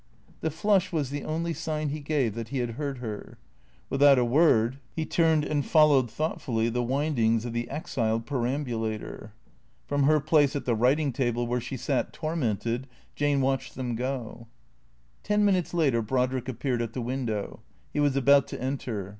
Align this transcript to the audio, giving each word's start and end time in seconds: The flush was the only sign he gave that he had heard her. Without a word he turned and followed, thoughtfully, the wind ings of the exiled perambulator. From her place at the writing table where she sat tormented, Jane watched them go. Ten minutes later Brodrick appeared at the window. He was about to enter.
The 0.39 0.49
flush 0.49 0.91
was 0.91 1.11
the 1.11 1.23
only 1.23 1.53
sign 1.53 1.89
he 1.89 1.99
gave 1.99 2.33
that 2.33 2.47
he 2.47 2.57
had 2.57 2.71
heard 2.71 2.97
her. 2.97 3.37
Without 3.87 4.17
a 4.17 4.25
word 4.25 4.79
he 4.95 5.05
turned 5.05 5.43
and 5.43 5.63
followed, 5.63 6.09
thoughtfully, 6.09 6.69
the 6.69 6.81
wind 6.81 7.19
ings 7.19 7.45
of 7.45 7.53
the 7.53 7.69
exiled 7.69 8.25
perambulator. 8.25 9.33
From 9.85 10.05
her 10.05 10.19
place 10.19 10.55
at 10.55 10.65
the 10.65 10.73
writing 10.73 11.13
table 11.13 11.45
where 11.45 11.61
she 11.61 11.77
sat 11.77 12.13
tormented, 12.13 12.87
Jane 13.15 13.41
watched 13.41 13.75
them 13.75 13.93
go. 13.95 14.47
Ten 15.21 15.45
minutes 15.45 15.71
later 15.71 16.01
Brodrick 16.01 16.49
appeared 16.49 16.81
at 16.81 16.93
the 16.93 17.01
window. 17.01 17.59
He 17.93 17.99
was 17.99 18.15
about 18.15 18.47
to 18.47 18.59
enter. 18.59 19.07